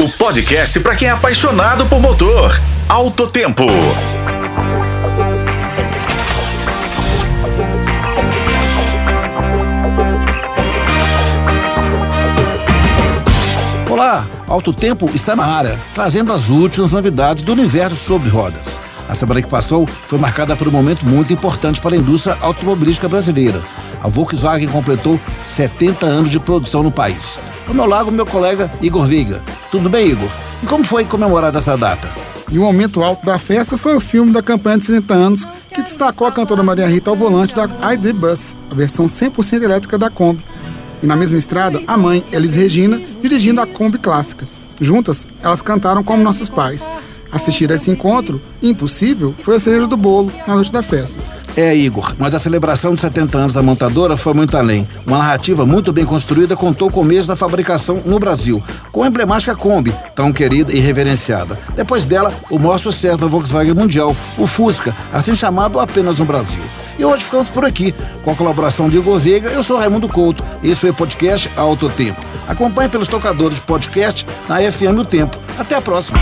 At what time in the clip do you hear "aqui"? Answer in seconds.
67.64-67.94